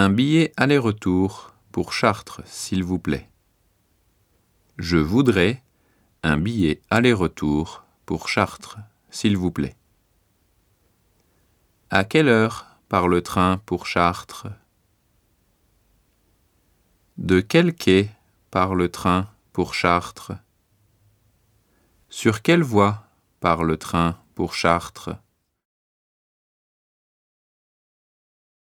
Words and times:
Un 0.00 0.10
billet 0.10 0.52
aller-retour 0.56 1.52
pour 1.72 1.92
Chartres, 1.92 2.40
s'il 2.44 2.84
vous 2.84 3.00
plaît. 3.00 3.28
Je 4.76 4.96
voudrais 4.96 5.60
un 6.22 6.38
billet 6.38 6.80
aller-retour 6.88 7.82
pour 8.06 8.28
Chartres, 8.28 8.78
s'il 9.10 9.36
vous 9.36 9.50
plaît. 9.50 9.74
À 11.90 12.04
quelle 12.04 12.28
heure 12.28 12.78
part 12.88 13.08
le 13.08 13.22
train 13.22 13.58
pour 13.66 13.88
Chartres? 13.88 14.46
De 17.16 17.40
quel 17.40 17.74
quai 17.74 18.08
part 18.52 18.76
le 18.76 18.88
train 18.90 19.26
pour 19.52 19.74
Chartres? 19.74 20.30
Sur 22.08 22.42
quelle 22.42 22.62
voie 22.62 23.02
part 23.40 23.64
le 23.64 23.76
train 23.76 24.16
pour 24.36 24.54
Chartres? 24.54 25.16